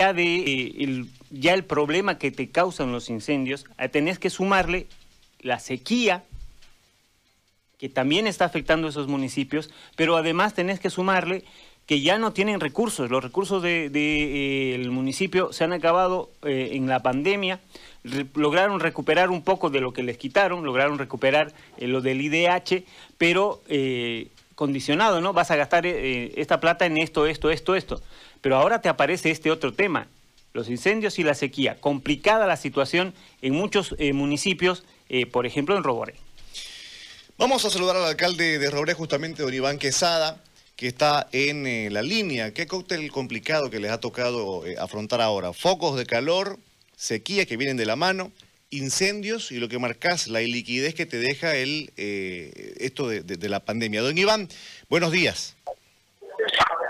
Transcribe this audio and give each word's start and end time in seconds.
ya 0.00 0.14
de 0.14 0.36
eh, 0.36 0.74
el, 0.78 1.08
ya 1.30 1.52
el 1.52 1.64
problema 1.64 2.16
que 2.16 2.30
te 2.30 2.48
causan 2.48 2.90
los 2.90 3.10
incendios, 3.10 3.66
eh, 3.78 3.88
tenés 3.88 4.18
que 4.18 4.30
sumarle 4.30 4.86
la 5.40 5.60
sequía 5.60 6.24
que 7.78 7.90
también 7.90 8.26
está 8.26 8.46
afectando 8.46 8.86
a 8.86 8.90
esos 8.90 9.08
municipios, 9.08 9.70
pero 9.96 10.16
además 10.16 10.54
tenés 10.54 10.80
que 10.80 10.90
sumarle 10.90 11.44
que 11.86 12.00
ya 12.00 12.18
no 12.18 12.32
tienen 12.32 12.60
recursos. 12.60 13.10
Los 13.10 13.22
recursos 13.22 13.62
del 13.62 13.90
de, 13.92 14.74
eh, 14.74 14.88
municipio 14.90 15.52
se 15.52 15.64
han 15.64 15.72
acabado 15.72 16.30
en 16.42 16.86
la 16.88 17.00
pandemia. 17.00 17.58
lograron 18.34 18.80
recuperar 18.80 19.30
un 19.30 19.42
poco 19.42 19.70
de 19.70 19.80
lo 19.80 19.92
que 19.92 20.02
les 20.02 20.18
quitaron, 20.18 20.64
lograron 20.64 20.98
recuperar 20.98 21.52
lo 21.78 22.00
del 22.02 22.20
IDH, 22.20 22.84
pero 23.16 23.62
condicionado, 24.54 25.22
¿no? 25.22 25.32
Vas 25.32 25.50
a 25.50 25.56
gastar 25.56 25.86
esta 25.86 26.60
plata 26.60 26.84
en 26.84 26.98
esto, 26.98 27.26
esto, 27.26 27.50
esto, 27.50 27.74
esto. 27.74 28.02
Pero 28.40 28.56
ahora 28.56 28.80
te 28.80 28.88
aparece 28.88 29.30
este 29.30 29.50
otro 29.50 29.72
tema, 29.72 30.08
los 30.52 30.68
incendios 30.68 31.18
y 31.18 31.22
la 31.22 31.34
sequía. 31.34 31.80
Complicada 31.80 32.46
la 32.46 32.56
situación 32.56 33.14
en 33.42 33.54
muchos 33.54 33.94
municipios, 34.14 34.84
por 35.30 35.46
ejemplo 35.46 35.76
en 35.76 35.84
Roboré. 35.84 36.14
Vamos 37.36 37.64
a 37.64 37.70
saludar 37.70 37.96
al 37.96 38.04
alcalde 38.04 38.58
de 38.58 38.70
Roboré, 38.70 38.94
justamente 38.94 39.42
don 39.42 39.52
Iván 39.52 39.78
Quesada 39.78 40.40
que 40.80 40.86
está 40.86 41.28
en 41.32 41.66
eh, 41.66 41.90
la 41.90 42.00
línea. 42.00 42.54
¿Qué 42.54 42.66
cóctel 42.66 43.12
complicado 43.12 43.68
que 43.68 43.80
les 43.80 43.90
ha 43.90 44.00
tocado 44.00 44.64
eh, 44.64 44.76
afrontar 44.78 45.20
ahora? 45.20 45.52
Focos 45.52 45.94
de 45.98 46.06
calor, 46.06 46.58
sequía 46.96 47.44
que 47.44 47.58
vienen 47.58 47.76
de 47.76 47.84
la 47.84 47.96
mano, 47.96 48.32
incendios 48.70 49.52
y 49.52 49.58
lo 49.58 49.68
que 49.68 49.78
marcas, 49.78 50.26
la 50.26 50.40
iliquidez 50.40 50.94
que 50.94 51.04
te 51.04 51.18
deja 51.18 51.54
el 51.54 51.92
eh, 51.98 52.76
esto 52.80 53.08
de, 53.08 53.48
la 53.50 53.60
pandemia. 53.60 54.00
Don 54.00 54.16
Iván, 54.16 54.48
buenos 54.88 55.12
días. 55.12 55.54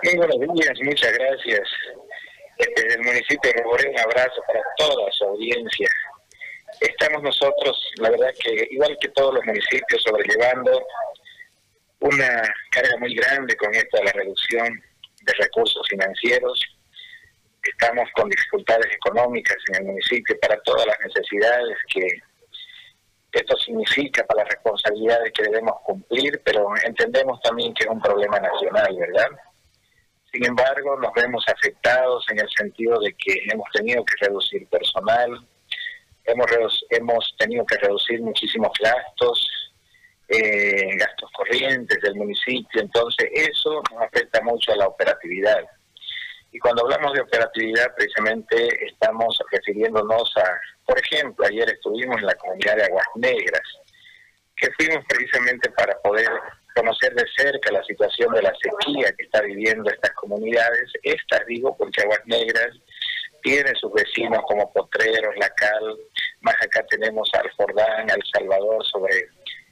Muy 0.02 0.16
buenos 0.16 0.54
días, 0.54 0.78
muchas 0.82 1.12
gracias. 1.12 1.68
Desde 2.56 2.95
el 2.95 3.02
municipio 3.02 3.52
de 3.52 3.62
Roboré, 3.62 3.91
un 3.91 3.98
abrazo 3.98 4.42
para 4.46 4.62
toda 4.78 5.12
su 5.12 5.24
audiencia. 5.24 5.88
Estamos 6.80 7.22
nosotros, 7.22 7.92
la 7.97 8.08
verdad 8.08 8.33
que 8.42 8.66
igual 8.70 8.97
que 8.98 9.08
todos 9.08 9.34
los 9.34 9.44
municipios, 9.44 10.02
sobrellevando 10.02 10.86
una 12.00 12.42
carga 12.70 12.97
muy 12.98 13.14
grande 13.14 13.55
con 13.56 13.75
esta 13.75 14.02
la 14.02 14.12
reducción 14.12 14.83
de 15.22 15.33
recursos 15.34 15.86
financieros. 15.91 16.64
Estamos 17.62 18.08
con 18.14 18.30
dificultades 18.30 18.91
económicas 18.94 19.58
en 19.69 19.82
el 19.82 19.84
municipio 19.84 20.34
para 20.41 20.58
todas 20.62 20.86
las 20.86 20.98
necesidades 21.00 21.77
que 21.92 22.08
esto 23.32 23.56
significa 23.58 24.25
para 24.25 24.44
las 24.44 24.55
responsabilidades 24.55 25.30
que 25.32 25.42
debemos 25.42 25.75
cumplir, 25.84 26.41
pero 26.42 26.72
entendemos 26.84 27.38
también 27.42 27.75
que 27.75 27.84
es 27.84 27.91
un 27.91 28.00
problema 28.00 28.41
nacional, 28.41 28.97
¿verdad? 28.98 29.30
Sin 30.33 30.47
embargo, 30.47 30.97
nos 30.98 31.12
vemos 31.14 31.45
afectados 31.48 32.25
en 32.31 32.39
el 32.39 32.48
sentido 32.56 33.00
de 33.00 33.12
que 33.14 33.42
hemos 33.53 33.69
tenido 33.73 34.05
que 34.05 34.27
reducir 34.27 34.67
personal, 34.69 35.45
hemos, 36.25 36.84
hemos 36.91 37.34
tenido 37.39 37.64
que 37.67 37.77
reducir 37.78 38.20
muchísimos 38.20 38.70
gastos, 38.81 39.70
eh, 40.28 40.97
gastos 40.97 41.31
corrientes 41.33 42.00
del 42.00 42.14
municipio, 42.14 42.81
entonces 42.81 43.28
eso 43.33 43.83
nos 43.91 44.03
afecta 44.05 44.41
mucho 44.42 44.72
a 44.72 44.77
la 44.77 44.87
operatividad. 44.87 45.64
Y 46.53 46.59
cuando 46.61 46.83
hablamos 46.83 47.12
de 47.15 47.22
operatividad, 47.22 47.94
precisamente 47.97 48.87
estamos 48.87 49.37
refiriéndonos 49.50 50.33
a, 50.37 50.61
por 50.84 50.98
ejemplo, 50.98 51.47
ayer 51.47 51.69
estuvimos 51.70 52.19
en 52.19 52.27
la 52.27 52.34
comunidad 52.34 52.77
de 52.77 52.84
Aguas 52.84 53.06
Negras, 53.17 53.62
que 54.56 54.69
fuimos 54.72 55.05
precisamente 55.09 55.70
para 55.70 56.00
poder 56.03 56.28
conocer 56.74 57.14
de 57.14 57.24
cerca 57.36 57.72
la 57.72 57.82
situación 57.84 58.32
de 58.34 58.42
la 58.42 58.52
sequía 58.54 59.12
que 59.16 59.24
está 59.24 59.42
viviendo 59.42 59.90
estas 59.90 60.12
comunidades. 60.14 60.90
Estas 61.02 61.46
digo 61.46 61.76
porque 61.76 62.02
Aguas 62.02 62.20
Negras 62.26 62.76
tiene 63.42 63.72
sus 63.74 63.92
vecinos 63.92 64.40
como 64.46 64.72
Potreros, 64.72 65.34
La 65.38 65.48
Cal, 65.50 65.96
más 66.41 66.54
acá 66.62 66.84
tenemos 66.88 67.30
al 67.34 67.50
Jordán, 67.52 68.10
al 68.10 68.22
Salvador, 68.32 68.84
sobre 68.86 69.28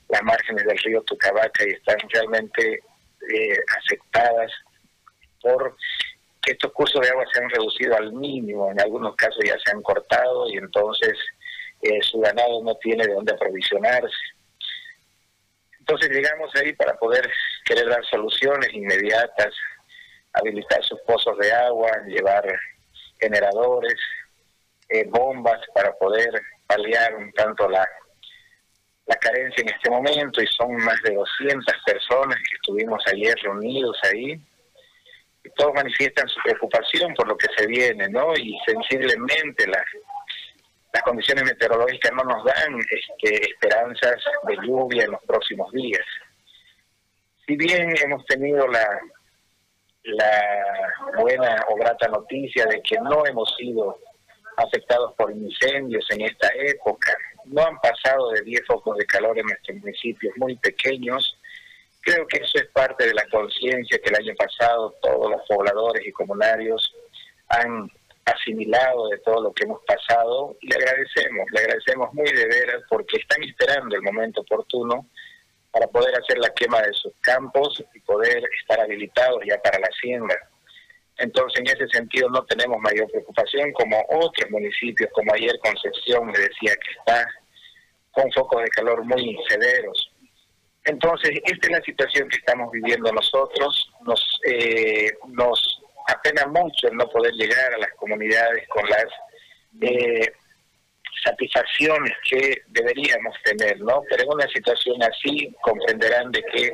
las 0.08 0.22
márgenes 0.22 0.64
del 0.64 0.78
río 0.78 1.02
Tucabaca 1.02 1.66
y 1.66 1.72
están 1.72 1.96
realmente 2.10 2.74
eh, 2.74 3.58
afectadas 3.78 4.50
por 5.42 5.76
que 6.42 6.52
estos 6.52 6.72
cursos 6.72 7.00
de 7.00 7.10
agua 7.10 7.24
se 7.32 7.42
han 7.42 7.50
reducido 7.50 7.96
al 7.96 8.12
mínimo, 8.12 8.70
en 8.70 8.80
algunos 8.80 9.14
casos 9.16 9.44
ya 9.44 9.56
se 9.64 9.70
han 9.70 9.82
cortado 9.82 10.48
y 10.48 10.56
entonces 10.56 11.14
eh, 11.82 12.00
su 12.02 12.20
ganado 12.20 12.62
no 12.62 12.74
tiene 12.76 13.06
de 13.06 13.14
dónde 13.14 13.34
aprovisionarse. 13.34 14.16
Entonces 15.88 16.10
llegamos 16.10 16.54
ahí 16.56 16.74
para 16.74 16.94
poder 16.98 17.26
querer 17.64 17.88
dar 17.88 18.04
soluciones 18.04 18.68
inmediatas, 18.74 19.54
habilitar 20.34 20.84
sus 20.84 21.00
pozos 21.00 21.38
de 21.38 21.50
agua, 21.50 21.90
llevar 22.06 22.44
generadores, 23.18 23.96
eh, 24.90 25.06
bombas 25.08 25.58
para 25.74 25.92
poder 25.96 26.28
paliar 26.66 27.14
un 27.14 27.32
tanto 27.32 27.68
la 27.70 27.88
la 29.06 29.16
carencia 29.16 29.62
en 29.62 29.70
este 29.70 29.88
momento 29.88 30.42
y 30.42 30.46
son 30.48 30.76
más 30.76 31.00
de 31.02 31.14
200 31.14 31.74
personas 31.86 32.36
que 32.36 32.56
estuvimos 32.56 33.02
ayer 33.06 33.34
reunidos 33.42 33.98
ahí 34.04 34.38
y 35.42 35.50
todos 35.56 35.72
manifiestan 35.74 36.28
su 36.28 36.38
preocupación 36.44 37.14
por 37.14 37.26
lo 37.26 37.36
que 37.38 37.46
se 37.56 37.66
viene, 37.66 38.06
¿no? 38.10 38.34
Y 38.34 38.54
sensiblemente 38.66 39.66
las 39.66 39.84
las 40.98 41.04
condiciones 41.04 41.44
meteorológicas 41.44 42.12
no 42.12 42.24
nos 42.24 42.44
dan 42.44 42.78
este, 42.90 43.50
esperanzas 43.50 44.16
de 44.48 44.56
lluvia 44.66 45.04
en 45.04 45.12
los 45.12 45.22
próximos 45.22 45.70
días. 45.72 46.04
Si 47.46 47.56
bien 47.56 47.94
hemos 48.02 48.24
tenido 48.26 48.66
la, 48.66 49.00
buena 51.18 51.64
o 51.68 51.76
grata 51.76 52.08
noticia 52.08 52.64
de 52.66 52.80
que 52.82 52.96
no 52.98 53.26
hemos 53.26 53.54
sido 53.56 53.98
afectados 54.56 55.14
por 55.14 55.30
incendios 55.30 56.04
en 56.10 56.22
esta 56.22 56.48
época, 56.54 57.14
no 57.44 57.62
han 57.62 57.78
pasado 57.78 58.30
de 58.30 58.40
10 58.42 58.66
focos 58.66 58.96
de 58.96 59.06
calor 59.06 59.38
en 59.38 59.46
nuestros 59.46 59.76
municipios 59.78 60.34
muy 60.36 60.56
pequeños. 60.56 61.38
Creo 62.00 62.26
que 62.26 62.38
eso 62.38 62.58
es 62.58 62.66
parte 62.68 63.06
de 63.06 63.14
la 63.14 63.24
conciencia 63.30 64.00
que 64.02 64.08
el 64.08 64.16
año 64.16 64.34
pasado 64.34 64.94
todos 65.02 65.30
los 65.30 65.42
pobladores 65.46 66.06
y 66.06 66.12
comunarios 66.12 66.92
han 67.48 67.90
asimilado 68.28 69.08
de 69.08 69.18
todo 69.18 69.42
lo 69.42 69.52
que 69.52 69.64
hemos 69.64 69.82
pasado 69.84 70.56
le 70.62 70.76
agradecemos, 70.76 71.46
le 71.52 71.60
agradecemos 71.60 72.12
muy 72.14 72.30
de 72.30 72.46
veras 72.46 72.82
porque 72.88 73.18
están 73.18 73.42
esperando 73.42 73.96
el 73.96 74.02
momento 74.02 74.40
oportuno 74.42 75.06
para 75.70 75.86
poder 75.86 76.14
hacer 76.18 76.38
la 76.38 76.50
quema 76.54 76.80
de 76.82 76.92
sus 76.92 77.12
campos 77.20 77.82
y 77.94 78.00
poder 78.00 78.42
estar 78.60 78.80
habilitados 78.80 79.42
ya 79.46 79.60
para 79.62 79.78
la 79.78 79.88
siembra. 80.00 80.36
Entonces, 81.18 81.60
en 81.60 81.66
ese 81.66 81.88
sentido, 81.88 82.30
no 82.30 82.44
tenemos 82.44 82.78
mayor 82.80 83.10
preocupación 83.10 83.72
como 83.72 84.00
otros 84.08 84.50
municipios, 84.50 85.10
como 85.12 85.34
ayer 85.34 85.58
Concepción 85.58 86.26
me 86.26 86.38
decía 86.38 86.74
que 86.74 86.90
está 86.98 87.28
con 88.12 88.30
focos 88.32 88.62
de 88.62 88.68
calor 88.68 89.04
muy 89.04 89.36
severos. 89.48 90.12
Entonces, 90.84 91.30
esta 91.44 91.66
es 91.66 91.72
la 91.72 91.82
situación 91.82 92.28
que 92.28 92.38
estamos 92.38 92.70
viviendo 92.70 93.12
nosotros. 93.12 93.90
Nos, 94.06 94.40
eh, 94.46 95.12
nos 95.26 95.77
apena 96.08 96.46
mucho 96.46 96.88
el 96.88 96.96
no 96.96 97.08
poder 97.08 97.32
llegar 97.34 97.74
a 97.74 97.78
las 97.78 97.92
comunidades 97.94 98.66
con 98.68 98.88
las 98.88 99.06
eh, 99.80 100.32
satisfacciones 101.24 102.12
que 102.28 102.62
deberíamos 102.68 103.36
tener, 103.44 103.78
¿no? 103.80 104.02
Pero 104.08 104.24
en 104.24 104.32
una 104.32 104.48
situación 104.48 105.02
así 105.02 105.54
comprenderán 105.62 106.30
de 106.32 106.42
que 106.44 106.72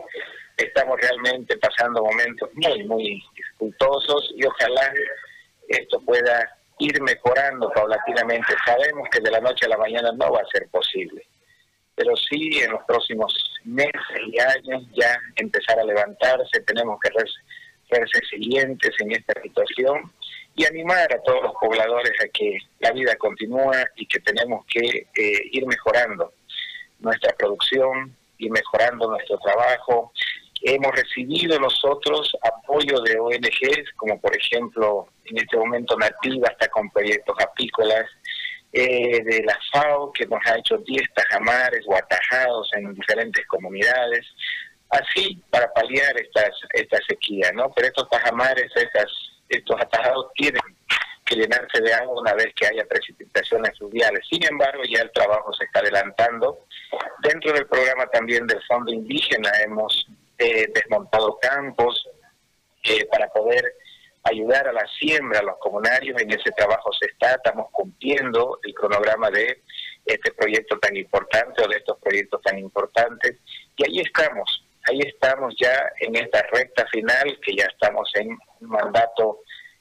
estamos 0.57 1.01
realmente 1.01 1.57
pasando 1.59 2.05
momentos 2.05 2.49
muy, 2.55 2.85
muy 2.85 3.23
dificultosos 3.35 4.33
y 4.37 4.47
ojalá 4.47 4.93
esto 5.69 6.01
pueda 6.05 6.49
ir 6.79 7.01
mejorando 7.03 7.71
paulatinamente. 7.71 8.55
Sabemos 8.65 9.09
que 9.11 9.21
de 9.21 9.31
la 9.31 9.41
noche 9.41 9.67
a 9.67 9.71
la 9.71 9.79
mañana 9.79 10.13
no 10.13 10.31
va 10.33 10.41
a 10.41 10.53
ser 10.53 10.69
posible, 10.71 11.27
pero 11.97 12.15
sí 12.17 12.61
en 12.63 12.73
los 12.73 12.85
próximos 12.85 13.33
meses 13.65 14.21
y 14.27 14.39
años 14.39 14.85
ya 14.93 15.19
empezar 15.37 15.79
a 15.79 15.85
levantarse, 15.85 16.61
tenemos 16.67 16.99
que 17.01 17.11
ser 17.89 18.07
resilientes 18.13 18.91
en 18.99 19.13
esta 19.13 19.41
situación 19.43 20.13
y 20.57 20.65
animar 20.65 21.13
a 21.13 21.23
todos 21.23 21.43
los 21.43 21.53
pobladores 21.61 22.13
a 22.23 22.29
que 22.29 22.59
la 22.81 22.93
vida 22.93 23.17
continúa 23.17 23.85
y 23.97 24.07
que 24.07 24.21
tenemos 24.21 24.65
que 24.67 25.07
eh, 25.15 25.41
ir 25.51 25.67
mejorando 25.67 26.33
nuestra 27.01 27.35
producción, 27.35 28.17
ir 28.39 28.51
mejorando 28.51 29.11
nuestro 29.11 29.39
trabajo, 29.39 30.13
Hemos 30.67 30.93
recibido 30.93 31.61
nosotros 31.61 32.35
apoyo 32.41 32.99
de 33.03 33.19
ONGs, 33.19 33.93
como 33.97 34.19
por 34.19 34.35
ejemplo 34.35 35.09
en 35.27 35.37
este 35.37 35.59
momento 35.59 35.95
Nativa, 35.95 36.49
hasta 36.51 36.69
con 36.69 36.89
proyectos 36.89 37.37
apícolas, 37.39 38.07
eh, 38.73 39.23
de 39.23 39.43
la 39.45 39.59
FAO, 39.71 40.11
que 40.11 40.25
nos 40.25 40.41
ha 40.47 40.57
hecho 40.57 40.79
10 40.79 41.03
tajamares 41.15 41.85
o 41.87 41.95
atajados 41.95 42.71
en 42.73 42.95
diferentes 42.95 43.47
comunidades, 43.47 44.27
así 44.91 45.43
para 45.51 45.73
paliar 45.73 46.21
estas, 46.21 46.51
esta 46.73 46.99
sequía, 47.09 47.51
¿no? 47.53 47.73
Pero 47.75 47.89
estos 47.89 48.09
tajamares, 48.11 48.71
estas, 48.75 49.07
estos 49.49 49.81
atajados 49.81 50.33
tienen 50.35 50.63
que 51.25 51.37
llenarse 51.37 51.81
de 51.81 51.93
agua 51.95 52.21
una 52.21 52.35
vez 52.35 52.53
que 52.55 52.67
haya 52.67 52.85
precipitaciones 52.85 53.77
fluviales. 53.79 54.21
Sin 54.29 54.45
embargo, 54.45 54.83
ya 54.85 55.03
el 55.03 55.11
trabajo 55.13 55.53
se 55.55 55.65
está 55.65 55.81
adelantando. 55.81 56.67
Dentro 57.23 57.53
del 57.53 57.67
programa 57.67 58.07
también 58.07 58.47
del 58.47 58.63
Fondo 58.65 58.93
Indígena 58.93 59.51
hemos 59.65 60.07
eh, 60.39 60.69
desmontado 60.75 61.39
campos 61.41 62.09
eh, 62.83 63.07
para 63.07 63.29
poder 63.29 63.65
ayudar 64.25 64.69
a 64.69 64.73
la 64.73 64.87
siembra, 64.99 65.41
a 65.41 65.43
los 65.43 65.59
comunarios, 65.59 66.21
en 66.21 66.31
ese 66.31 66.51
trabajo 66.53 66.91
se 66.93 67.07
está, 67.07 67.35
estamos 67.35 67.69
cumpliendo 67.71 68.59
el 68.63 68.75
cronograma 68.75 69.31
de 69.31 69.63
este 70.05 70.33
proyecto 70.33 70.79
tan 70.79 70.97
importante 70.97 71.63
o 71.63 71.69
de 71.69 71.77
estos 71.77 71.99
proyectos 71.99 72.41
tan 72.43 72.59
importantes, 72.59 73.37
y 73.77 73.85
ahí 73.85 74.01
estamos, 74.01 74.65
ahí 74.85 75.01
estamos 75.01 75.55
ya 75.61 75.91
en 76.01 76.17
esta 76.17 76.43
recta 76.53 76.87
final, 76.93 77.39
que 77.43 77.57
ya 77.57 77.65
estamos 77.65 78.11
en 78.15 78.31
un 78.61 78.69
mandato 78.69 79.41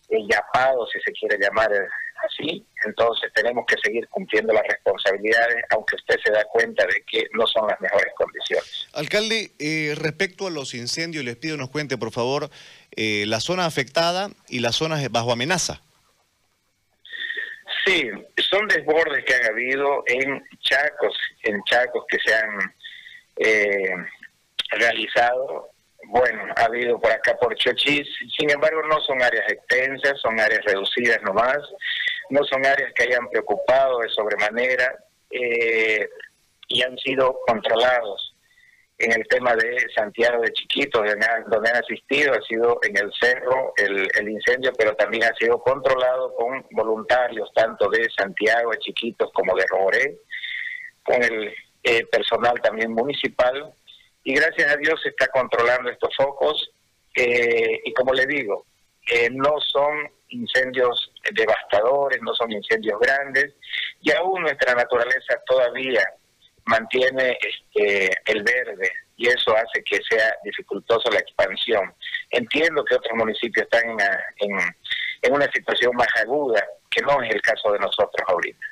eh, 0.10 0.18
yapado, 0.30 0.88
si 0.88 1.00
se 1.02 1.12
quiere 1.12 1.38
llamar 1.38 1.72
así, 2.26 2.66
entonces 2.86 3.32
tenemos 3.34 3.66
que 3.66 3.76
seguir 3.84 4.08
cumpliendo 4.10 4.54
las 4.54 4.64
responsabilidades, 4.64 5.64
aunque 5.72 5.96
usted 5.96 6.16
se 6.24 6.32
da 6.32 6.44
cuenta 6.46 6.86
de 6.86 7.04
que 7.10 7.28
no 7.34 7.46
son 7.48 7.68
las 7.68 7.80
mejores 7.82 8.14
condiciones. 8.16 8.88
Alcalde, 8.94 9.52
eh, 9.60 9.94
respecto 9.98 10.48
a 10.48 10.52
los 10.52 10.74
incendios, 10.74 11.24
les 11.26 11.36
pido 11.36 11.58
nos 11.58 11.70
cuente, 11.70 11.98
por 11.98 12.12
favor, 12.12 12.50
eh, 12.96 13.26
la 13.28 13.40
zona 13.40 13.66
afectada 13.66 14.30
y 14.48 14.60
las 14.60 14.76
zonas 14.76 15.10
bajo 15.12 15.32
amenaza. 15.32 15.82
Sí, 17.86 18.10
son 18.50 18.68
desbordes 18.68 19.26
que 19.26 19.36
han 19.36 19.46
habido 19.46 20.04
en 20.08 20.42
Chacos, 20.62 21.18
en 21.44 21.62
Chacos 21.64 22.06
que 22.08 22.18
se 22.24 22.34
han 22.34 22.74
eh, 23.38 23.96
realizado. 24.80 25.70
Bueno, 26.08 26.44
ha 26.58 26.66
habido 26.66 27.00
por 27.00 27.12
acá 27.12 27.36
por 27.38 27.56
Chochis, 27.56 28.08
sin 28.38 28.52
embargo 28.52 28.82
no 28.84 29.00
son 29.02 29.22
áreas 29.22 29.50
extensas, 29.50 30.20
son 30.22 30.40
áreas 30.40 30.64
reducidas 30.66 31.22
nomás, 31.24 31.60
no 32.30 32.44
son 32.44 32.66
áreas 32.66 32.92
que 32.94 33.04
hayan 33.04 33.30
preocupado 33.30 34.00
de 34.00 34.10
sobremanera 34.10 34.96
eh, 35.30 36.08
y 36.68 36.82
han 36.82 36.98
sido 36.98 37.40
controlados. 37.48 38.30
En 39.00 39.12
el 39.12 39.28
tema 39.28 39.56
de 39.56 39.76
Santiago 39.96 40.42
de 40.44 40.54
Chiquito, 40.54 41.04
donde 41.48 41.70
han 41.70 41.76
asistido, 41.76 42.32
ha 42.34 42.42
sido 42.44 42.80
en 42.84 42.96
el 42.96 43.12
cerro 43.20 43.74
el, 43.76 44.30
incendio, 44.30 44.72
pero 44.78 44.96
también 44.96 45.24
ha 45.24 45.34
sido 45.36 45.60
controlado 45.62 46.34
con 46.36 46.66
voluntarios 46.72 47.52
tanto 47.54 47.90
de 47.90 48.08
Santiago 48.16 48.72
de 48.72 48.78
Chiquitos 48.78 49.32
como 49.34 49.56
de 49.56 49.66
Roboré, 49.68 50.18
con 51.04 51.22
el 51.22 51.54
eh, 51.84 52.06
personal 52.06 52.62
también 52.62 52.92
municipal, 52.92 53.74
y 54.24 54.34
gracias 54.34 54.72
a 54.72 54.78
Dios 54.78 55.00
se 55.02 55.10
está 55.10 55.28
controlando 55.28 55.90
estos 55.90 56.16
focos, 56.16 56.72
eh, 57.16 57.82
y 57.84 57.94
como 57.94 58.14
le 58.14 58.26
digo, 58.26 58.66
eh, 59.08 59.30
no 59.32 59.60
son 59.60 60.10
incendios 60.30 61.12
devastadores, 61.32 62.22
no 62.22 62.34
son 62.34 62.52
incendios 62.52 63.00
grandes, 63.00 63.54
y 64.02 64.12
aún 64.12 64.42
nuestra 64.42 64.74
naturaleza 64.74 65.40
todavía 65.46 66.02
mantiene 66.66 67.38
este, 67.42 68.10
el 68.26 68.44
verde 68.44 68.90
y 69.18 69.28
eso 69.28 69.56
hace 69.56 69.84
que 69.84 70.00
sea 70.10 70.36
dificultosa 70.44 71.10
la 71.12 71.20
expansión. 71.20 71.94
Entiendo 72.32 72.84
que 72.84 72.96
otros 72.96 73.16
municipios 73.16 73.66
están 73.66 73.98
en, 74.38 75.32
una 75.32 75.50
situación 75.52 75.96
más 75.96 76.08
aguda, 76.22 76.66
que 76.90 77.02
no 77.02 77.22
es 77.22 77.34
el 77.34 77.42
caso 77.42 77.72
de 77.72 77.80
nosotros 77.80 78.28
ahorita. 78.28 78.66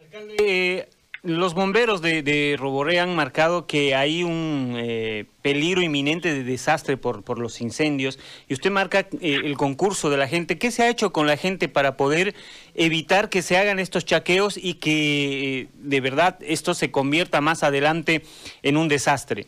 Alcalde, 0.00 0.88
los 1.22 1.54
bomberos 1.54 2.00
de, 2.00 2.22
de, 2.22 2.56
Roboré 2.58 3.00
han 3.00 3.14
marcado 3.16 3.66
que 3.66 3.94
hay 3.94 4.22
un 4.22 4.74
eh, 4.76 5.26
peligro 5.42 5.82
inminente 5.82 6.32
de 6.32 6.44
desastre 6.44 6.96
por, 6.96 7.38
los 7.38 7.60
incendios 7.60 8.18
y 8.48 8.54
usted 8.54 8.70
marca 8.70 9.00
eh, 9.20 9.40
el 9.44 9.56
concurso 9.56 10.10
de 10.10 10.16
la 10.16 10.28
gente. 10.28 10.58
¿Qué 10.58 10.70
se 10.70 10.82
ha 10.82 10.88
hecho 10.88 11.12
con 11.12 11.26
la 11.26 11.36
gente 11.36 11.68
para 11.68 11.96
poder 11.96 12.34
evitar 12.74 13.30
que 13.30 13.42
se 13.42 13.56
hagan 13.56 13.78
estos 13.78 14.04
chaqueos 14.04 14.56
y 14.56 14.74
que 14.74 15.60
eh, 15.60 15.68
de 15.74 16.00
verdad 16.00 16.38
esto 16.40 16.74
se 16.74 16.90
convierta 16.90 17.40
más 17.40 17.62
adelante 17.62 18.22
en 18.62 18.76
un 18.76 18.88
desastre? 18.88 19.46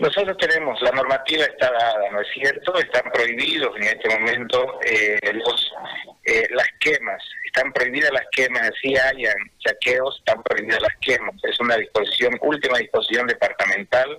Nosotros 0.00 0.36
tenemos, 0.38 0.80
la 0.82 0.90
normativa 0.92 1.44
está 1.44 1.70
dada, 1.70 2.10
¿no 2.10 2.20
es 2.20 2.28
cierto? 2.32 2.76
Están 2.78 3.10
prohibidos 3.12 3.76
en 3.76 3.82
este 3.82 4.08
momento 4.08 4.80
los, 5.32 5.72
las 6.50 6.68
quemas 6.80 7.22
están 7.52 7.72
prohibidas 7.72 8.12
las 8.12 8.26
quemas, 8.30 8.62
así 8.62 8.96
hayan 8.96 9.34
saqueos, 9.64 10.18
están 10.18 10.42
prohibidas 10.44 10.80
las 10.82 10.96
quemas. 11.00 11.34
Es 11.42 11.58
una 11.58 11.76
disposición, 11.76 12.38
última 12.42 12.78
disposición 12.78 13.26
departamental, 13.26 14.18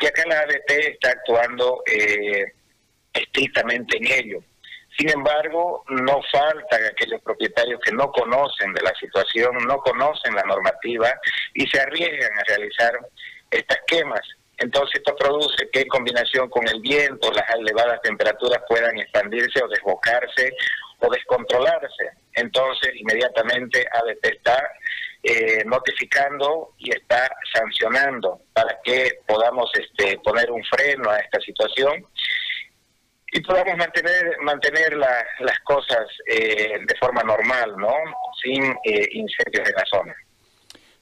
y 0.00 0.06
acá 0.06 0.22
la 0.26 0.40
ADT 0.40 0.70
está 0.70 1.10
actuando 1.10 1.82
eh, 1.86 2.52
estrictamente 3.12 3.96
en 3.96 4.06
ello. 4.06 4.38
Sin 4.96 5.10
embargo, 5.10 5.84
no 5.88 6.20
faltan 6.30 6.84
aquellos 6.84 7.20
propietarios 7.22 7.80
que 7.80 7.92
no 7.92 8.10
conocen 8.12 8.72
de 8.74 8.82
la 8.82 8.94
situación, 8.94 9.56
no 9.66 9.78
conocen 9.78 10.34
la 10.34 10.42
normativa 10.42 11.12
y 11.54 11.66
se 11.68 11.80
arriesgan 11.80 12.38
a 12.38 12.44
realizar 12.44 12.92
estas 13.50 13.78
quemas. 13.86 14.20
Entonces 14.58 14.96
esto 14.96 15.14
produce 15.16 15.68
que 15.72 15.82
en 15.82 15.88
combinación 15.88 16.48
con 16.50 16.66
el 16.68 16.80
viento, 16.80 17.30
las 17.32 17.48
elevadas 17.54 18.00
temperaturas 18.02 18.62
puedan 18.68 18.98
expandirse 18.98 19.62
o 19.62 19.68
desbocarse 19.68 20.52
o 21.00 21.10
descontrolarse. 21.10 22.10
Entonces, 22.34 22.90
inmediatamente 22.96 23.86
ADT 23.92 24.26
está 24.26 24.70
eh, 25.22 25.64
notificando 25.64 26.74
y 26.78 26.90
está 26.90 27.30
sancionando 27.52 28.40
para 28.52 28.78
que 28.82 29.20
podamos 29.26 29.70
este, 29.74 30.18
poner 30.18 30.50
un 30.50 30.62
freno 30.64 31.10
a 31.10 31.18
esta 31.18 31.40
situación 31.40 32.04
y 33.30 33.40
podamos 33.42 33.76
mantener 33.76 34.38
mantener 34.40 34.96
las 34.96 35.58
cosas 35.64 36.06
eh, 36.26 36.78
de 36.80 36.94
forma 36.98 37.22
normal, 37.22 37.74
¿no? 37.76 37.94
Sin 38.42 38.64
eh, 38.64 39.08
incendios 39.12 39.68
en 39.68 39.74
la 39.74 39.84
zona. 39.86 40.16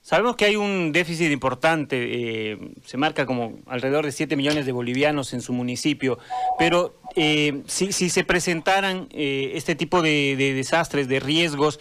Sabemos 0.06 0.36
que 0.36 0.44
hay 0.44 0.54
un 0.54 0.92
déficit 0.92 1.32
importante, 1.32 1.96
eh, 1.98 2.58
se 2.84 2.96
marca 2.96 3.26
como 3.26 3.58
alrededor 3.66 4.04
de 4.04 4.12
7 4.12 4.36
millones 4.36 4.64
de 4.64 4.70
bolivianos 4.70 5.32
en 5.32 5.40
su 5.40 5.52
municipio, 5.52 6.20
pero 6.60 6.94
eh, 7.16 7.62
si, 7.66 7.90
se 7.90 8.22
presentaran 8.22 9.08
eh, 9.10 9.50
este 9.54 9.74
tipo 9.74 10.02
de, 10.02 10.36
desastres, 10.36 11.08
de 11.08 11.18
riesgos, 11.18 11.80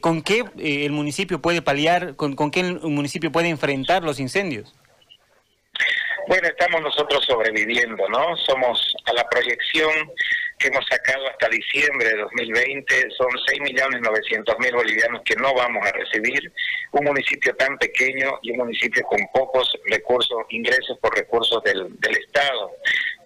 ¿con 0.00 0.22
qué 0.22 0.44
el 0.58 0.92
municipio 0.92 1.42
puede 1.42 1.60
paliar, 1.60 2.14
con 2.14 2.52
qué 2.52 2.60
el 2.60 2.78
municipio 2.82 3.32
puede 3.32 3.48
enfrentar 3.48 4.04
los 4.04 4.20
incendios? 4.20 4.72
Bueno, 6.28 6.46
estamos 6.46 6.80
nosotros 6.82 7.24
sobreviviendo, 7.26 8.08
¿no? 8.08 8.36
Somos 8.36 8.94
a 9.06 9.12
la 9.12 9.28
proyección 9.28 9.90
que 10.58 10.68
hemos 10.68 10.84
sacado 10.86 11.28
hasta 11.28 11.48
diciembre 11.48 12.08
de 12.08 12.16
2020 12.16 13.10
son 13.16 13.28
6.900.000 13.28 14.74
bolivianos 14.74 15.22
que 15.24 15.36
no 15.36 15.54
vamos 15.54 15.86
a 15.86 15.92
recibir. 15.92 16.52
Un 16.92 17.04
municipio 17.04 17.54
tan 17.56 17.76
pequeño 17.78 18.38
y 18.42 18.52
un 18.52 18.58
municipio 18.58 19.02
con 19.04 19.18
pocos 19.32 19.70
recursos, 19.86 20.38
ingresos 20.50 20.98
por 21.00 21.14
recursos 21.14 21.62
del, 21.62 21.88
del 22.00 22.16
Estado. 22.16 22.72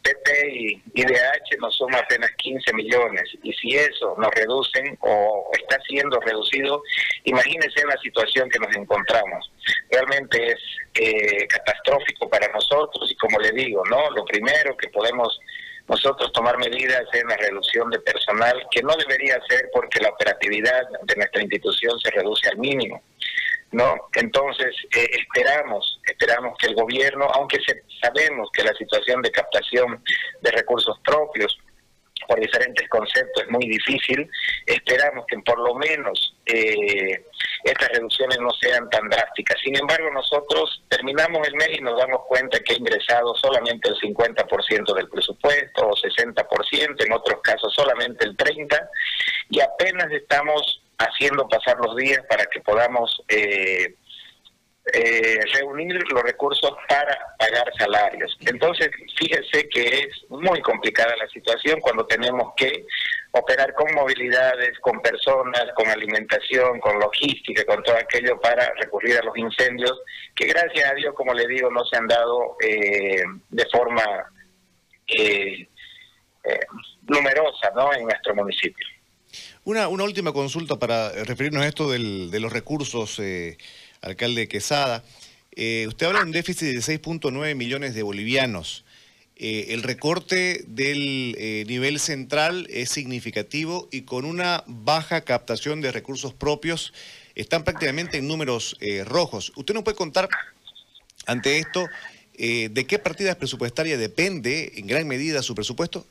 PP 0.02 0.50
y 0.50 0.82
IDH 0.94 1.58
nos 1.60 1.76
suma 1.76 1.98
apenas 1.98 2.30
15 2.38 2.72
millones 2.72 3.24
y 3.42 3.52
si 3.52 3.76
eso 3.76 4.14
nos 4.18 4.30
reducen 4.34 4.96
o 5.00 5.50
está 5.52 5.78
siendo 5.82 6.18
reducido, 6.20 6.82
imagínense 7.24 7.84
la 7.86 7.96
situación 7.98 8.48
que 8.48 8.58
nos 8.58 8.74
encontramos. 8.74 9.52
Realmente 9.90 10.52
es 10.52 10.58
eh, 10.94 11.46
catastrófico 11.46 12.28
para 12.28 12.48
nosotros 12.48 13.10
y 13.10 13.16
como 13.16 13.38
le 13.38 13.52
digo, 13.52 13.82
no, 13.90 14.10
lo 14.10 14.24
primero 14.24 14.76
que 14.76 14.88
podemos 14.88 15.38
nosotros 15.90 16.32
tomar 16.32 16.56
medidas 16.56 17.02
en 17.12 17.26
la 17.26 17.36
reducción 17.36 17.90
de 17.90 17.98
personal, 17.98 18.54
que 18.70 18.82
no 18.82 18.94
debería 18.96 19.38
ser 19.48 19.68
porque 19.74 20.00
la 20.00 20.10
operatividad 20.10 20.88
de 21.02 21.16
nuestra 21.16 21.42
institución 21.42 21.98
se 21.98 22.10
reduce 22.12 22.48
al 22.48 22.58
mínimo. 22.58 23.02
¿no? 23.72 24.08
Entonces, 24.14 24.74
eh, 24.96 25.06
esperamos, 25.18 26.00
esperamos 26.04 26.56
que 26.58 26.68
el 26.68 26.74
gobierno, 26.74 27.26
aunque 27.34 27.58
sabemos 28.00 28.48
que 28.52 28.62
la 28.62 28.72
situación 28.74 29.20
de 29.22 29.30
captación 29.32 30.02
de 30.40 30.50
recursos 30.52 30.98
propios 31.04 31.58
por 32.30 32.38
diferentes 32.38 32.88
conceptos 32.88 33.42
es 33.42 33.50
muy 33.50 33.66
difícil, 33.66 34.30
esperamos 34.64 35.26
que 35.26 35.36
por 35.40 35.58
lo 35.58 35.74
menos 35.74 36.36
eh, 36.46 37.24
estas 37.64 37.88
reducciones 37.88 38.38
no 38.38 38.52
sean 38.52 38.88
tan 38.88 39.08
drásticas. 39.08 39.58
Sin 39.64 39.76
embargo, 39.76 40.08
nosotros 40.12 40.80
terminamos 40.88 41.44
el 41.48 41.56
mes 41.56 41.70
y 41.72 41.80
nos 41.80 41.98
damos 41.98 42.20
cuenta 42.28 42.60
que 42.60 42.74
ha 42.74 42.76
ingresado 42.76 43.34
solamente 43.34 43.88
el 43.88 43.96
50% 43.96 44.94
del 44.94 45.08
presupuesto 45.08 45.88
o 45.88 45.90
60%, 45.90 47.04
en 47.04 47.12
otros 47.12 47.40
casos 47.42 47.74
solamente 47.74 48.24
el 48.24 48.36
30%, 48.36 48.78
y 49.48 49.60
apenas 49.60 50.12
estamos 50.12 50.82
haciendo 50.98 51.48
pasar 51.48 51.78
los 51.84 51.96
días 51.96 52.20
para 52.28 52.46
que 52.46 52.60
podamos 52.60 53.24
eh, 53.26 53.96
eh, 54.92 55.40
reunir 55.54 55.98
los 56.12 56.22
recursos 56.22 56.72
para 56.88 57.16
pagar 57.38 57.72
salarios. 57.78 58.36
Entonces, 58.40 58.90
fíjense 59.16 59.68
que 59.68 59.82
es 59.82 60.30
muy 60.30 60.60
complicada 60.62 61.14
la 61.16 61.28
situación 61.28 61.80
cuando 61.80 62.06
tenemos 62.06 62.52
que 62.56 62.84
operar 63.32 63.74
con 63.74 63.94
movilidades, 63.94 64.78
con 64.80 65.00
personas, 65.00 65.66
con 65.74 65.88
alimentación, 65.88 66.80
con 66.80 66.98
logística, 66.98 67.64
con 67.64 67.82
todo 67.82 67.96
aquello 67.96 68.40
para 68.40 68.72
recurrir 68.80 69.18
a 69.18 69.24
los 69.24 69.36
incendios, 69.36 69.92
que 70.34 70.46
gracias 70.46 70.90
a 70.90 70.94
Dios, 70.94 71.14
como 71.14 71.32
le 71.34 71.46
digo, 71.46 71.70
no 71.70 71.84
se 71.84 71.96
han 71.96 72.06
dado 72.06 72.56
eh, 72.60 73.22
de 73.50 73.66
forma 73.66 74.04
eh, 75.06 75.68
eh, 76.44 76.60
numerosa 77.06 77.70
¿no? 77.74 77.92
en 77.92 78.04
nuestro 78.04 78.34
municipio. 78.34 78.86
Una, 79.62 79.86
una 79.86 80.04
última 80.04 80.32
consulta 80.32 80.76
para 80.76 81.10
referirnos 81.24 81.62
a 81.62 81.68
esto 81.68 81.88
de 81.90 82.40
los 82.40 82.52
recursos, 82.52 83.20
alcalde 84.02 84.48
Quesada. 84.48 85.04
usted 85.52 86.06
habla 86.06 86.20
de 86.20 86.26
un 86.26 86.32
déficit 86.32 86.68
de 86.68 86.78
6.9 86.78 87.54
millones 87.54 87.94
de 87.94 88.02
bolivianos. 88.02 88.84
eh, 89.42 89.72
el 89.72 89.82
recorte 89.82 90.60
del 90.66 91.34
eh, 91.38 91.64
nivel 91.66 91.98
central 91.98 92.66
es 92.68 92.90
significativo 92.90 93.88
y 93.90 94.02
con 94.02 94.26
una 94.26 94.62
baja 94.66 95.22
captación 95.22 95.80
de 95.80 95.92
recursos 95.92 96.34
propios 96.34 96.92
están 97.34 97.64
prácticamente 97.64 98.18
en 98.18 98.28
números 98.28 98.76
eh, 98.82 99.02
rojos. 99.02 99.50
¿Usted 99.56 99.72
nos 99.72 99.82
puede 99.82 99.96
contar 99.96 100.28
ante 101.26 101.58
esto 101.58 101.86
de 102.36 102.86
qué 102.88 102.98
partidas 102.98 103.36
presupuestarias 103.36 103.98
depende 103.98 104.72
en 104.76 104.86
gran 104.86 105.06
medida 105.06 105.42
su 105.42 105.54
presupuesto? 105.54 106.06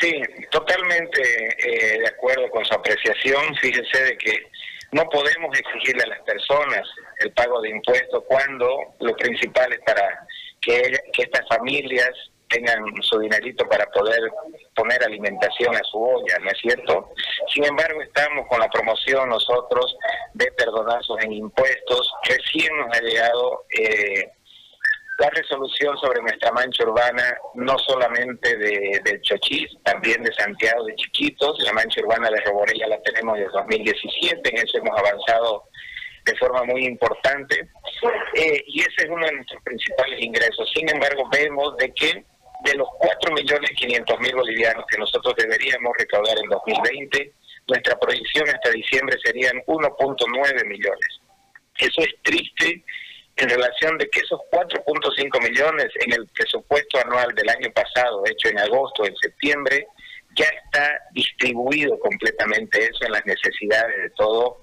Sí, 0.00 0.12
totalmente 0.50 1.22
de 1.22 2.06
acuerdo 2.08 2.50
con 2.50 2.64
su 2.64 2.74
apreciación. 2.74 3.54
Fíjese 3.60 4.02
de 4.02 4.18
que 4.18 4.42
no 4.96 5.06
podemos 5.10 5.56
exigirle 5.58 6.04
a 6.04 6.08
las 6.08 6.22
personas 6.22 6.88
el 7.20 7.30
pago 7.32 7.60
de 7.60 7.68
impuestos 7.68 8.24
cuando 8.26 8.94
lo 9.00 9.14
principal 9.16 9.70
es 9.70 9.80
para 9.80 10.26
que, 10.62 10.98
estas 11.18 11.46
familias 11.48 12.10
tengan 12.48 12.82
su 13.02 13.18
dinerito 13.18 13.68
para 13.68 13.84
poder 13.90 14.20
poner 14.74 15.02
alimentación 15.04 15.74
a 15.76 15.80
su 15.90 16.00
olla, 16.02 16.38
¿no 16.40 16.48
es 16.48 16.58
cierto? 16.58 17.10
Sin 17.52 17.64
embargo, 17.64 18.00
estamos 18.00 18.46
con 18.48 18.60
la 18.60 18.70
promoción 18.70 19.28
nosotros 19.28 19.98
de 20.32 20.50
perdonazos 20.52 21.18
en 21.22 21.32
impuestos. 21.32 22.12
Recién 22.22 22.74
nos 22.78 22.96
ha 22.96 23.00
llegado 23.00 23.64
eh, 23.78 24.32
la 25.18 25.30
resolución 25.30 25.96
sobre 25.98 26.20
nuestra 26.20 26.52
mancha 26.52 26.84
urbana, 26.84 27.36
no 27.54 27.78
solamente 27.78 28.56
de, 28.56 29.00
de 29.02 29.20
Chochís, 29.22 29.68
también 29.82 30.22
de 30.22 30.32
Santiago 30.34 30.84
de 30.84 30.94
Chiquitos. 30.96 31.58
La 31.62 31.72
mancha 31.72 32.00
urbana 32.02 32.28
de 32.30 32.40
Roboré 32.42 32.78
ya 32.78 32.86
la 32.86 33.00
tenemos 33.02 33.38
desde 33.38 33.52
2017, 33.52 34.50
en 34.50 34.56
eso 34.58 34.78
hemos 34.78 34.98
avanzado 34.98 35.64
de 36.24 36.36
forma 36.36 36.64
muy 36.64 36.84
importante 36.84 37.68
eh, 38.34 38.64
y 38.66 38.80
ese 38.80 39.04
es 39.04 39.08
uno 39.08 39.24
de 39.24 39.32
nuestros 39.32 39.62
principales 39.62 40.20
ingresos. 40.20 40.70
Sin 40.74 40.88
embargo, 40.90 41.28
vemos 41.30 41.76
de 41.76 41.94
que 41.94 42.24
de 42.64 42.74
los 42.74 42.88
4.500.000 42.88 44.34
bolivianos 44.34 44.84
que 44.90 44.98
nosotros 44.98 45.34
deberíamos 45.38 45.92
recaudar 45.98 46.36
en 46.38 46.48
2020, 46.48 47.32
nuestra 47.68 47.98
proyección 47.98 48.48
hasta 48.48 48.70
diciembre 48.70 49.16
serían 49.24 49.56
1.9 49.66 50.66
millones. 50.66 51.20
Eso 51.78 52.00
es 52.00 52.14
triste 52.22 52.84
en 53.36 53.50
relación 53.50 53.98
de 53.98 54.08
que 54.08 54.20
esos 54.20 54.40
4.5 54.50 55.42
millones 55.42 55.88
en 56.00 56.12
el 56.12 56.26
presupuesto 56.28 56.98
anual 56.98 57.34
del 57.34 57.48
año 57.50 57.70
pasado, 57.72 58.22
hecho 58.26 58.48
en 58.48 58.58
agosto, 58.58 59.04
en 59.04 59.14
septiembre, 59.16 59.86
ya 60.34 60.44
está 60.44 61.00
distribuido 61.12 61.98
completamente 61.98 62.84
eso 62.84 63.04
en 63.04 63.12
las 63.12 63.24
necesidades 63.26 63.96
de 64.02 64.10
todo 64.10 64.60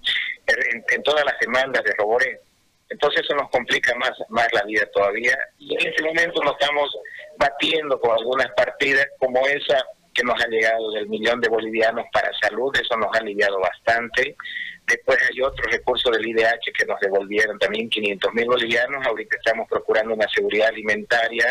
en, 0.47 1.03
todas 1.03 1.25
las 1.25 1.39
demandas 1.39 1.83
de 1.83 1.93
Roboré. 1.97 2.41
Entonces 2.89 3.21
eso 3.23 3.35
nos 3.35 3.49
complica 3.49 3.95
más, 3.95 4.11
más 4.29 4.47
la 4.53 4.63
vida 4.63 4.85
todavía. 4.93 5.37
Y 5.57 5.73
en 5.73 5.87
este 5.87 6.03
momento 6.03 6.43
nos 6.43 6.53
estamos 6.53 6.95
batiendo 7.37 7.99
con 7.99 8.11
algunas 8.11 8.51
partidas 8.55 9.07
como 9.19 9.39
esa 9.47 9.83
que 10.13 10.23
nos 10.23 10.41
ha 10.41 10.47
llegado 10.47 10.91
del 10.91 11.07
millón 11.09 11.41
de 11.41 11.49
bolivianos 11.49 12.05
para 12.11 12.31
salud, 12.41 12.71
eso 12.79 12.95
nos 12.97 13.09
ha 13.15 13.19
aliviado 13.19 13.59
bastante. 13.59 14.35
Después 14.85 15.17
hay 15.29 15.41
otros 15.41 15.71
recursos 15.71 16.11
del 16.11 16.27
IDH 16.27 16.71
que 16.77 16.85
nos 16.85 16.99
devolvieron 16.99 17.57
también 17.57 17.89
500 17.89 18.33
mil 18.33 18.45
bolivianos. 18.45 19.05
Ahorita 19.05 19.37
estamos 19.37 19.67
procurando 19.69 20.13
una 20.13 20.27
seguridad 20.29 20.67
alimentaria. 20.67 21.47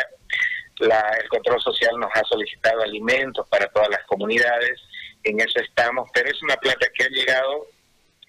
La, 0.79 1.01
el 1.21 1.29
control 1.29 1.61
social 1.61 1.99
nos 1.99 2.11
ha 2.15 2.23
solicitado 2.25 2.83
alimentos 2.83 3.47
para 3.49 3.67
todas 3.69 3.89
las 3.89 4.05
comunidades. 4.05 4.81
En 5.25 5.41
eso 5.41 5.61
estamos, 5.61 6.09
pero 6.13 6.31
es 6.31 6.43
una 6.43 6.57
plata 6.57 6.87
que 6.95 7.05
ha 7.05 7.09
llegado 7.09 7.67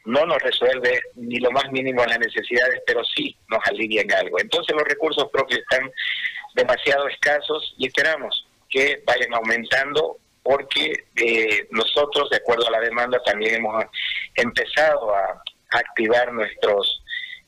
no 0.05 0.25
nos 0.25 0.41
resuelve 0.41 1.01
ni 1.15 1.39
lo 1.39 1.51
más 1.51 1.71
mínimo 1.71 2.05
las 2.05 2.19
necesidades, 2.19 2.81
pero 2.85 3.03
sí 3.05 3.35
nos 3.47 3.59
alivia 3.65 4.01
en 4.01 4.13
algo. 4.13 4.39
Entonces 4.39 4.75
los 4.75 4.85
recursos 4.87 5.29
propios 5.31 5.61
están 5.61 5.89
demasiado 6.55 7.07
escasos 7.07 7.73
y 7.77 7.87
esperamos 7.87 8.47
que 8.69 9.01
vayan 9.05 9.33
aumentando 9.33 10.17
porque 10.43 10.93
eh, 11.15 11.67
nosotros, 11.71 12.29
de 12.29 12.38
acuerdo 12.38 12.67
a 12.67 12.71
la 12.71 12.81
demanda, 12.81 13.21
también 13.23 13.55
hemos 13.55 13.85
empezado 14.35 15.15
a 15.15 15.41
activar 15.71 16.31
nuestros 16.33 17.03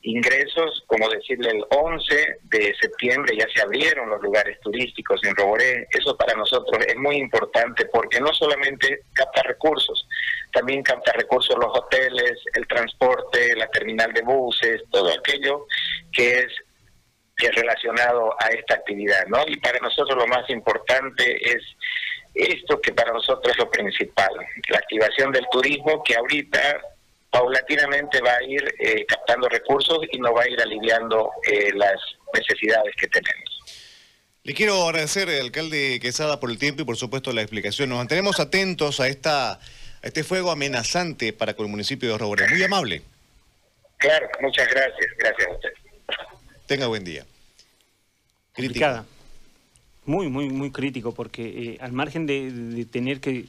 ingresos, 0.05 0.83
como 0.87 1.09
decirle, 1.09 1.49
el 1.49 1.65
11 1.69 2.37
de 2.43 2.75
septiembre 2.79 3.35
ya 3.37 3.47
se 3.53 3.61
abrieron 3.61 4.09
los 4.09 4.21
lugares 4.21 4.59
turísticos 4.61 5.19
en 5.23 5.35
Roboré. 5.35 5.87
Eso 5.91 6.15
para 6.15 6.35
nosotros 6.35 6.85
es 6.87 6.95
muy 6.95 7.17
importante 7.17 7.85
porque 7.87 8.19
no 8.19 8.31
solamente 8.33 9.01
capta 9.13 9.41
recursos, 9.43 10.07
también 10.53 10.83
capta 10.83 11.11
recursos 11.13 11.55
los 11.57 11.75
hoteles, 11.75 12.33
el 12.53 12.67
transporte, 12.67 13.55
la 13.55 13.67
terminal 13.71 14.13
de 14.13 14.21
buses, 14.21 14.83
todo 14.91 15.11
aquello 15.11 15.65
que 16.13 16.39
es, 16.39 16.53
que 17.35 17.47
es 17.47 17.55
relacionado 17.55 18.35
a 18.39 18.47
esta 18.49 18.75
actividad, 18.75 19.25
¿no? 19.27 19.39
Y 19.47 19.57
para 19.57 19.79
nosotros 19.79 20.17
lo 20.17 20.27
más 20.27 20.47
importante 20.51 21.35
es 21.49 21.63
esto 22.35 22.79
que 22.81 22.93
para 22.93 23.11
nosotros 23.13 23.53
es 23.53 23.57
lo 23.57 23.69
principal, 23.71 24.29
la 24.69 24.77
activación 24.77 25.31
del 25.31 25.45
turismo 25.51 26.03
que 26.03 26.15
ahorita 26.15 26.81
paulatinamente 27.29 28.21
va 28.21 28.35
a 28.35 28.43
ir 28.43 28.63
eh, 28.79 29.05
captando 29.05 29.49
recursos 29.49 29.99
y 30.11 30.17
nos 30.19 30.33
va 30.33 30.43
a 30.43 30.49
ir 30.49 30.61
aliviando 30.61 31.31
eh, 31.49 31.69
las 31.73 31.95
necesidades 32.33 32.93
que 32.95 33.07
tenemos. 33.07 33.61
Le 34.43 34.53
quiero 34.53 34.83
agradecer, 34.87 35.27
alcalde 35.29 35.99
Quesada, 35.99 36.39
por 36.39 36.51
el 36.51 36.59
tiempo 36.59 36.83
y 36.83 36.85
por 36.85 36.97
supuesto 36.97 37.31
la 37.33 37.41
explicación. 37.41 37.89
Nos 37.89 37.97
mantenemos 37.97 38.39
atentos 38.39 38.99
a 38.99 39.07
esta 39.07 39.53
a 39.53 40.07
este 40.07 40.23
fuego 40.23 40.51
amenazante 40.51 41.33
para 41.33 41.55
con 41.55 41.65
el 41.65 41.71
municipio 41.71 42.11
de 42.11 42.17
Roboré. 42.17 42.47
Muy 42.47 42.61
amable. 42.61 43.01
Claro, 43.97 44.29
muchas 44.41 44.69
gracias. 44.69 45.07
Gracias 45.17 45.47
a 45.47 45.51
usted. 45.51 45.69
Tenga 46.67 46.87
buen 46.87 47.03
día. 47.03 47.25
Crítica. 48.53 49.03
Muy, 50.05 50.29
muy, 50.29 50.49
muy 50.49 50.71
crítico, 50.71 51.13
porque 51.13 51.73
eh, 51.73 51.77
al 51.81 51.91
margen 51.91 52.25
de 52.27 52.85
tener 52.91 53.19
que 53.19 53.45